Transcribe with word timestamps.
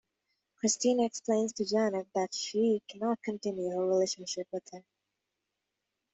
Kristina 0.59 1.05
explains 1.05 1.53
to 1.53 1.63
Janek 1.63 2.07
that 2.15 2.33
she 2.33 2.81
cannot 2.89 3.21
continue 3.21 3.69
her 3.69 3.85
relationship 3.85 4.47
with 4.51 4.67
him. 4.73 4.83